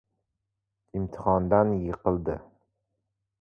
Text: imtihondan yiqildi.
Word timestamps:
imtihondan 0.97 1.67
yiqildi. 1.83 2.37